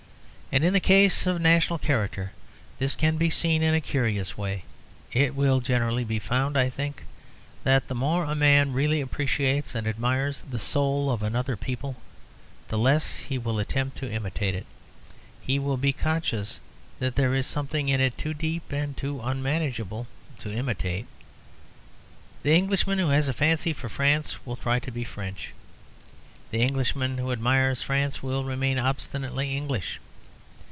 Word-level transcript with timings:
And 0.53 0.65
in 0.65 0.73
the 0.73 0.81
case 0.81 1.25
of 1.25 1.39
national 1.39 1.79
character 1.79 2.33
this 2.77 2.97
can 2.97 3.15
be 3.15 3.29
seen 3.29 3.63
in 3.63 3.73
a 3.73 3.79
curious 3.79 4.37
way. 4.37 4.65
It 5.13 5.33
will 5.33 5.61
generally 5.61 6.03
be 6.03 6.19
found, 6.19 6.57
I 6.57 6.69
think, 6.69 7.05
that 7.63 7.87
the 7.87 7.95
more 7.95 8.25
a 8.25 8.35
man 8.35 8.73
really 8.73 8.99
appreciates 8.99 9.73
and 9.75 9.87
admires 9.87 10.41
the 10.41 10.59
soul 10.59 11.09
of 11.09 11.23
another 11.23 11.55
people 11.55 11.95
the 12.67 12.77
less 12.77 13.15
he 13.19 13.37
will 13.37 13.59
attempt 13.59 13.95
to 13.99 14.11
imitate 14.11 14.53
it; 14.53 14.65
he 15.41 15.57
will 15.57 15.77
be 15.77 15.93
conscious 15.93 16.59
that 16.99 17.15
there 17.15 17.33
is 17.33 17.47
something 17.47 17.87
in 17.87 18.01
it 18.01 18.17
too 18.17 18.33
deep 18.33 18.73
and 18.73 18.97
too 18.97 19.21
unmanageable 19.23 20.05
to 20.39 20.51
imitate. 20.51 21.05
The 22.43 22.53
Englishman 22.55 22.99
who 22.99 23.07
has 23.11 23.29
a 23.29 23.33
fancy 23.33 23.71
for 23.71 23.87
France 23.87 24.45
will 24.45 24.57
try 24.57 24.79
to 24.79 24.91
be 24.91 25.05
French; 25.05 25.53
the 26.49 26.59
Englishman 26.61 27.19
who 27.19 27.31
admires 27.31 27.81
France 27.81 28.21
will 28.21 28.43
remain 28.43 28.77
obstinately 28.77 29.55
English. 29.55 30.01